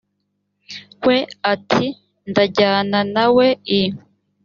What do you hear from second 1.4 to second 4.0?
ati ndajyana na we i